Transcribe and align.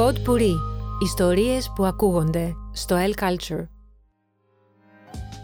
Pod 0.00 0.14
Puri. 0.14 0.54
Ιστορίες 1.02 1.72
που 1.74 1.84
ακούγονται 1.84 2.54
στο 2.72 2.96
El 2.96 3.22
Culture. 3.22 3.66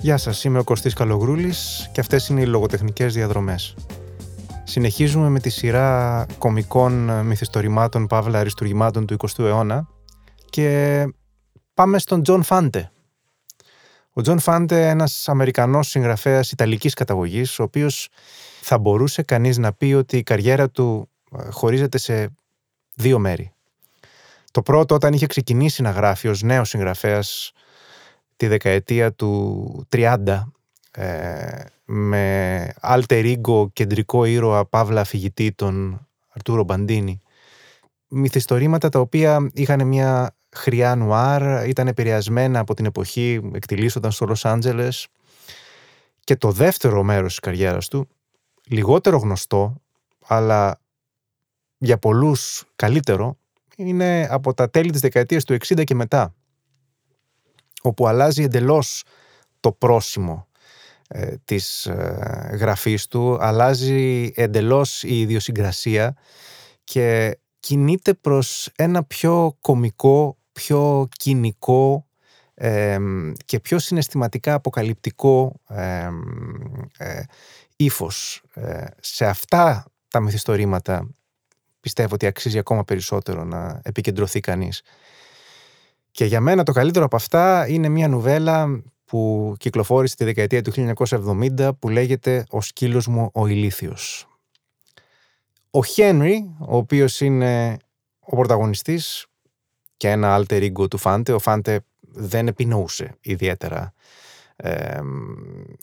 Γεια 0.00 0.16
σας, 0.16 0.44
είμαι 0.44 0.58
ο 0.58 0.64
Κωστής 0.64 0.94
Καλογρούλης 0.94 1.90
και 1.92 2.00
αυτές 2.00 2.28
είναι 2.28 2.40
οι 2.40 2.46
λογοτεχνικές 2.46 3.14
διαδρομές. 3.14 3.74
Συνεχίζουμε 4.64 5.28
με 5.28 5.40
τη 5.40 5.50
σειρά 5.50 6.26
κωμικών 6.38 7.26
μυθιστορημάτων, 7.26 8.06
παύλα 8.06 8.38
αριστουργημάτων 8.38 9.06
του 9.06 9.16
20ου 9.18 9.44
αιώνα 9.44 9.88
και 10.50 11.04
πάμε 11.74 11.98
στον 11.98 12.22
Τζον 12.22 12.42
Φάντε. 12.42 12.90
Ο 14.12 14.20
Τζον 14.20 14.38
Φάντε, 14.38 14.88
ένας 14.88 15.28
Αμερικανός 15.28 15.88
συγγραφέας 15.88 16.50
Ιταλικής 16.50 16.94
καταγωγής, 16.94 17.58
ο 17.58 17.62
οποίος 17.62 18.08
θα 18.60 18.78
μπορούσε 18.78 19.22
κανείς 19.22 19.58
να 19.58 19.72
πει 19.72 19.92
ότι 19.92 20.16
η 20.16 20.22
καριέρα 20.22 20.70
του 20.70 21.08
ε, 21.38 21.50
χωρίζεται 21.50 21.98
σε 21.98 22.34
δύο 22.94 23.18
μέρη. 23.18 23.50
Το 24.50 24.62
πρώτο 24.62 24.94
όταν 24.94 25.12
είχε 25.12 25.26
ξεκινήσει 25.26 25.82
να 25.82 25.90
γράφει 25.90 26.28
ως 26.28 26.42
νέος 26.42 26.68
συγγραφέας 26.68 27.52
τη 28.36 28.46
δεκαετία 28.46 29.12
του 29.12 29.86
30 29.96 30.42
ε, 30.90 31.64
με 31.84 32.72
alter 32.82 33.36
ego 33.36 33.72
κεντρικό 33.72 34.24
ήρωα 34.24 34.66
Παύλα 34.66 35.00
αφηγητή 35.00 35.52
τον 35.52 36.06
Αρτούρο 36.28 36.64
Μπαντίνη 36.64 37.20
μυθιστορήματα 38.08 38.88
τα 38.88 38.98
οποία 39.00 39.50
είχαν 39.52 39.86
μια 39.86 40.36
χρειά 40.56 40.94
νουάρ, 40.94 41.68
ήταν 41.68 41.86
επηρεασμένα 41.88 42.58
από 42.58 42.74
την 42.74 42.84
εποχή, 42.84 43.50
εκτιλήσονταν 43.54 44.10
στο 44.10 44.26
Λος 44.26 44.44
Άντζελες 44.44 45.08
και 46.20 46.36
το 46.36 46.50
δεύτερο 46.50 47.02
μέρος 47.02 47.28
της 47.28 47.40
καριέρας 47.40 47.88
του, 47.88 48.08
λιγότερο 48.68 49.18
γνωστό, 49.18 49.82
αλλά 50.26 50.80
για 51.78 51.98
πολλούς 51.98 52.64
καλύτερο, 52.76 53.38
είναι 53.76 54.28
από 54.30 54.54
τα 54.54 54.70
τέλη 54.70 54.90
της 54.90 55.00
δεκαετίας 55.00 55.44
του 55.44 55.56
60 55.66 55.84
και 55.84 55.94
μετά, 55.94 56.34
όπου 57.82 58.06
αλλάζει 58.06 58.42
εντελώς 58.42 59.04
το 59.60 59.72
πρόσημο 59.72 60.46
ε, 61.08 61.34
της 61.44 61.86
ε, 61.86 62.56
γραφής 62.60 63.06
του, 63.06 63.36
αλλάζει 63.40 64.32
εντελώς 64.34 65.02
η 65.02 65.20
ιδιοσυγκρασία 65.20 66.16
και 66.84 67.38
κινείται 67.60 68.14
προς 68.14 68.68
ένα 68.76 69.04
πιο 69.04 69.56
κομικό, 69.60 70.38
πιο 70.52 71.08
κοινικό 71.16 72.06
και 73.44 73.60
πιο 73.60 73.78
συναισθηματικά 73.78 74.54
αποκαλυπτικό 74.54 75.60
ε, 75.68 76.08
ύφος. 77.76 78.42
Ε, 78.54 78.84
σε 79.00 79.26
αυτά 79.26 79.84
τα 80.08 80.20
μυθιστορήματα 80.20 81.08
πιστεύω 81.86 82.14
ότι 82.14 82.26
αξίζει 82.26 82.58
ακόμα 82.58 82.84
περισσότερο 82.84 83.44
να 83.44 83.80
επικεντρωθεί 83.84 84.40
κανείς. 84.40 84.82
Και 86.10 86.24
για 86.24 86.40
μένα 86.40 86.62
το 86.62 86.72
καλύτερο 86.72 87.04
από 87.04 87.16
αυτά 87.16 87.68
είναι 87.68 87.88
μια 87.88 88.08
νουβέλα 88.08 88.82
που 89.04 89.54
κυκλοφόρησε 89.58 90.16
τη 90.16 90.24
δεκαετία 90.24 90.62
του 90.62 90.94
1970 91.56 91.70
που 91.78 91.88
λέγεται 91.88 92.44
«Ο 92.50 92.60
σκύλος 92.60 93.06
μου 93.06 93.30
ο 93.32 93.46
ηλίθιος». 93.46 94.28
Ο 95.70 95.84
Χένρι, 95.84 96.54
ο 96.58 96.76
οποίος 96.76 97.20
είναι 97.20 97.76
ο 98.20 98.36
πρωταγωνιστής 98.36 99.26
και 99.96 100.10
ένα 100.10 100.38
alter 100.38 100.72
ego 100.72 100.90
του 100.90 100.98
Φάντε, 100.98 101.32
ο 101.32 101.38
Φάντε 101.38 101.80
δεν 102.00 102.46
επινοούσε 102.46 103.14
ιδιαίτερα 103.20 103.92
ε, 104.56 105.00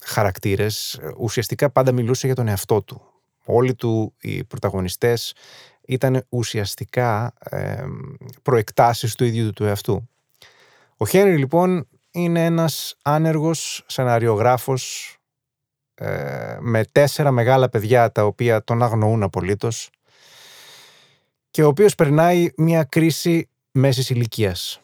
χαρακτήρες, 0.06 1.00
ουσιαστικά 1.18 1.70
πάντα 1.70 1.92
μιλούσε 1.92 2.26
για 2.26 2.36
τον 2.36 2.48
εαυτό 2.48 2.82
του. 2.82 3.02
Όλοι 3.46 3.76
του 3.76 4.14
οι 4.22 4.44
πρωταγωνιστές 4.44 5.34
ήταν 5.88 6.26
ουσιαστικά 6.30 7.34
ε, 7.40 7.84
προεκτάσεις 8.42 9.16
του 9.16 9.24
ίδιου 9.24 9.54
του 9.54 9.64
εαυτού. 9.64 10.10
Ο 10.98 11.08
Χένρι 11.08 11.38
λοιπόν 11.38 11.88
είναι 12.12 12.46
ένας 12.46 12.96
άνεργος 13.02 13.84
σεναριογράφος 13.86 15.16
ε, 15.96 16.58
με 16.60 16.86
τέσσερα 16.92 17.32
μεγάλα 17.32 17.70
παιδιά 17.70 18.12
τα 18.12 18.26
οποία 18.26 18.64
τον 18.64 18.84
αγνοούν 18.84 19.24
απολύτως 19.24 19.90
και 21.52 21.64
ο 21.64 21.68
οποίος 21.68 21.96
περνάει 21.96 22.50
μια 22.58 22.84
κρίση 22.84 23.50
μέσης 23.72 24.10
ηλικίας. 24.10 24.82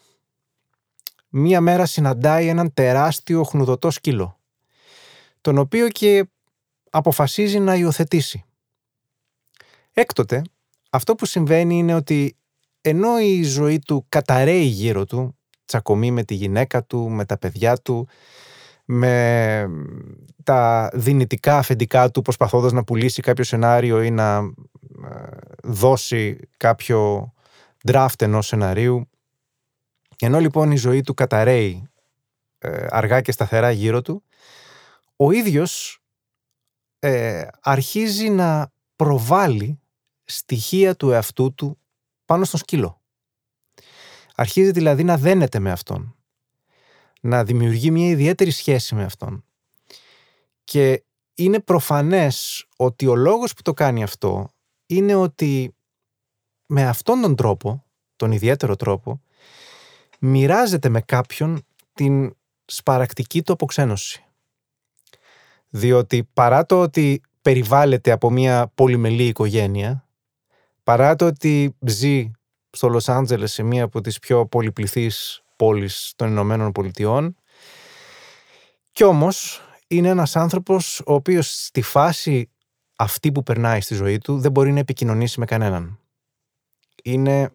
Μία 1.28 1.60
μέρα 1.60 1.86
συναντάει 1.86 2.46
έναν 2.46 2.74
τεράστιο 2.74 3.42
χνουδωτό 3.42 3.90
σκύλο, 3.90 4.38
τον 5.40 5.58
οποίο 5.58 5.88
και 5.88 6.28
αποφασίζει 6.90 7.58
να 7.58 7.74
υιοθετήσει. 7.74 8.44
Έκτοτε, 9.92 10.42
αυτό 10.90 11.14
που 11.14 11.26
συμβαίνει 11.26 11.78
είναι 11.78 11.94
ότι 11.94 12.36
ενώ 12.80 13.20
η 13.20 13.42
ζωή 13.42 13.78
του 13.78 14.06
καταραίει 14.08 14.64
γύρω 14.64 15.04
του, 15.04 15.38
τσακωμεί 15.64 16.10
με 16.10 16.24
τη 16.24 16.34
γυναίκα 16.34 16.84
του, 16.84 17.10
με 17.10 17.24
τα 17.24 17.38
παιδιά 17.38 17.76
του, 17.76 18.08
με 18.84 19.70
τα 20.42 20.90
δυνητικά 20.92 21.58
αφεντικά 21.58 22.10
του 22.10 22.22
προσπαθώντας 22.22 22.72
να 22.72 22.84
πουλήσει 22.84 23.22
κάποιο 23.22 23.44
σενάριο 23.44 24.02
ή 24.02 24.10
να 24.10 24.36
ε, 24.36 25.28
δώσει 25.62 26.38
κάποιο 26.56 27.32
draft 27.88 28.20
ενός 28.22 28.46
σεναρίου. 28.46 29.08
Ενώ 30.18 30.38
λοιπόν 30.38 30.70
η 30.70 30.76
ζωή 30.76 31.00
του 31.00 31.14
καταραίει 31.14 31.88
ε, 32.58 32.86
αργά 32.90 33.20
και 33.20 33.32
σταθερά 33.32 33.70
γύρω 33.70 34.02
του, 34.02 34.22
ο 35.16 35.30
ίδιος 35.30 36.02
ε, 36.98 37.46
αρχίζει 37.60 38.28
να 38.28 38.72
προβάλλει 38.96 39.80
στοιχεία 40.30 40.96
του 40.96 41.10
εαυτού 41.10 41.54
του 41.54 41.78
πάνω 42.24 42.44
στον 42.44 42.60
σκύλο. 42.60 43.00
Αρχίζει 44.34 44.70
δηλαδή 44.70 45.04
να 45.04 45.16
δένεται 45.16 45.58
με 45.58 45.70
αυτόν 45.70 46.14
να 47.20 47.44
δημιουργεί 47.44 47.90
μια 47.90 48.08
ιδιαίτερη 48.08 48.50
σχέση 48.50 48.94
με 48.94 49.04
αυτόν. 49.04 49.44
Και 50.64 51.04
είναι 51.34 51.60
προφανές 51.60 52.66
ότι 52.76 53.06
ο 53.06 53.14
λόγος 53.14 53.54
που 53.54 53.62
το 53.62 53.72
κάνει 53.72 54.02
αυτό 54.02 54.50
είναι 54.86 55.14
ότι 55.14 55.74
με 56.66 56.86
αυτόν 56.86 57.20
τον 57.20 57.36
τρόπο, 57.36 57.84
τον 58.16 58.32
ιδιαίτερο 58.32 58.76
τρόπο, 58.76 59.22
μοιράζεται 60.18 60.88
με 60.88 61.00
κάποιον 61.00 61.66
την 61.92 62.36
σπαρακτική 62.64 63.42
του 63.42 63.52
αποξένωση. 63.52 64.24
Διότι 65.68 66.24
παρά 66.32 66.66
το 66.66 66.80
ότι 66.80 67.20
περιβάλλεται 67.42 68.10
από 68.10 68.30
μια 68.30 68.72
πολυμελή 68.74 69.26
οικογένεια, 69.26 70.08
παρά 70.82 71.16
το 71.16 71.26
ότι 71.26 71.76
ζει 71.86 72.30
στο 72.70 72.88
Λος 72.88 73.08
Άντζελες 73.08 73.52
σε 73.52 73.62
μία 73.62 73.84
από 73.84 74.00
τις 74.00 74.18
πιο 74.18 74.46
πολυπληθείς 74.46 75.42
πόλης 75.56 76.12
των 76.16 76.28
Ηνωμένων 76.28 76.72
Πολιτειών. 76.72 77.36
Κι 78.92 79.04
όμως 79.04 79.62
είναι 79.86 80.08
ένας 80.08 80.36
άνθρωπος 80.36 81.00
ο 81.06 81.14
οποίος 81.14 81.64
στη 81.64 81.82
φάση 81.82 82.50
αυτή 82.96 83.32
που 83.32 83.42
περνάει 83.42 83.80
στη 83.80 83.94
ζωή 83.94 84.18
του 84.18 84.38
δεν 84.38 84.50
μπορεί 84.50 84.72
να 84.72 84.78
επικοινωνήσει 84.78 85.40
με 85.40 85.44
κανέναν. 85.44 85.98
Είναι 87.02 87.52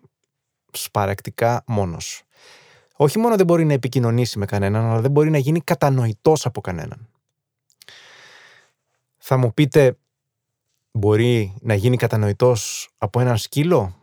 σπαρακτικά 0.71 1.63
μόνος. 1.67 2.23
Όχι 2.95 3.19
μόνο 3.19 3.35
δεν 3.35 3.45
μπορεί 3.45 3.65
να 3.65 3.73
επικοινωνήσει 3.73 4.39
με 4.39 4.45
κανέναν, 4.45 4.85
αλλά 4.85 5.01
δεν 5.01 5.11
μπορεί 5.11 5.29
να 5.29 5.37
γίνει 5.37 5.61
κατανοητός 5.61 6.45
από 6.45 6.61
κανέναν. 6.61 7.09
Θα 9.17 9.37
μου 9.37 9.53
πείτε, 9.53 9.97
μπορεί 10.97 11.53
να 11.61 11.73
γίνει 11.73 11.97
κατανοητός 11.97 12.89
από 12.97 13.19
έναν 13.19 13.37
σκύλο 13.37 13.95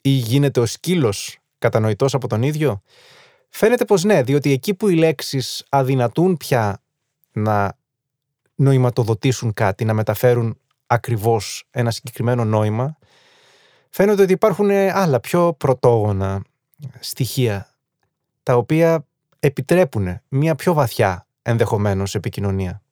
ή 0.00 0.10
γίνεται 0.10 0.60
ο 0.60 0.66
σκύλος 0.66 1.38
κατανοητός 1.58 2.14
από 2.14 2.28
τον 2.28 2.42
ίδιο; 2.42 2.82
Φαίνεται 3.48 3.84
πως 3.84 4.04
ναι, 4.04 4.22
διότι 4.22 4.52
εκεί 4.52 4.74
που 4.74 4.88
οι 4.88 4.94
λέξεις 4.94 5.66
αδυνατούν 5.68 6.36
πια 6.36 6.82
να 7.32 7.76
νοηματοδοτήσουν 8.54 9.52
κάτι, 9.52 9.84
να 9.84 9.94
μεταφέρουν 9.94 10.58
ακριβώς 10.86 11.66
ένα 11.70 11.90
συγκεκριμένο 11.90 12.44
νόημα, 12.44 12.98
φαίνεται 13.90 14.22
ότι 14.22 14.32
υπάρχουν 14.32 14.70
άλλα 14.70 15.20
πιο 15.20 15.52
πρωτόγωνα 15.52 16.42
στοιχεία, 17.00 17.74
τα 18.42 18.56
οποία 18.56 19.06
επιτρέπουν 19.38 20.20
μια 20.28 20.54
πιο 20.54 20.72
βαθιά 20.72 21.26
ενδεχομένως 21.42 22.14
επικοινωνία. 22.14 22.82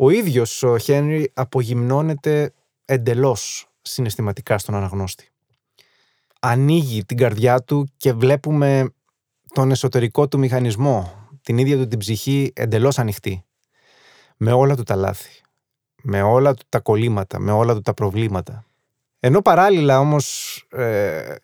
Ο 0.00 0.10
ίδιος 0.10 0.62
ο 0.62 0.78
Χένρι 0.78 1.30
απογυμνώνεται 1.34 2.52
εντελώς 2.84 3.68
συναισθηματικά 3.82 4.58
στον 4.58 4.74
αναγνώστη. 4.74 5.28
Ανοίγει 6.40 7.04
την 7.04 7.16
καρδιά 7.16 7.62
του 7.62 7.88
και 7.96 8.12
βλέπουμε 8.12 8.92
τον 9.52 9.70
εσωτερικό 9.70 10.28
του 10.28 10.38
μηχανισμό, 10.38 11.28
την 11.42 11.58
ίδια 11.58 11.76
του 11.76 11.88
την 11.88 11.98
ψυχή 11.98 12.52
εντελώς 12.54 12.98
ανοιχτή. 12.98 13.44
Με 14.36 14.52
όλα 14.52 14.76
του 14.76 14.82
τα 14.82 14.94
λάθη, 14.94 15.40
με 16.02 16.22
όλα 16.22 16.54
του 16.54 16.64
τα 16.68 16.80
κολλήματα, 16.80 17.38
με 17.38 17.50
όλα 17.50 17.74
του 17.74 17.80
τα 17.80 17.94
προβλήματα. 17.94 18.64
Ενώ 19.20 19.42
παράλληλα 19.42 20.00
όμως 20.00 20.56
ε, 20.70 21.34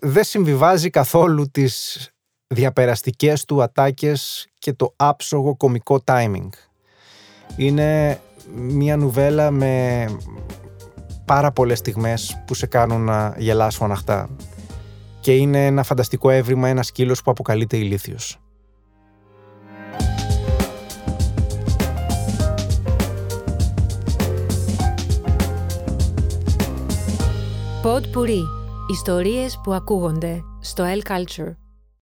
δεν 0.00 0.24
συμβιβάζει 0.24 0.90
καθόλου 0.90 1.50
τις 1.50 2.10
διαπεραστικές 2.46 3.44
του 3.44 3.62
ατάκες 3.62 4.48
και 4.58 4.72
το 4.72 4.92
άψογο 4.96 5.56
κομικό 5.56 6.02
timing. 6.04 6.48
Είναι 7.56 8.20
μια 8.54 8.96
νουβέλα 8.96 9.50
με 9.50 10.04
πάρα 11.24 11.52
πολλές 11.52 11.78
στιγμές 11.78 12.42
που 12.46 12.54
σε 12.54 12.66
κάνουν 12.66 13.00
να 13.04 13.34
γελάς 13.38 13.76
φωναχτά 13.76 14.28
και 15.20 15.36
είναι 15.36 15.66
ένα 15.66 15.82
φανταστικό 15.82 16.30
έβριμα 16.30 16.68
ένα 16.68 16.82
σκύλος 16.82 17.22
που 17.22 17.30
αποκαλείται 17.30 17.76
ηλίθιος. 17.76 18.40
Pod 27.82 28.02
Puri. 28.14 28.42
Ιστορίες 28.90 29.60
που 29.62 29.72
ακούγονται 29.72 30.42
στο 30.60 30.84
L 30.84 31.10
Culture. 31.10 31.67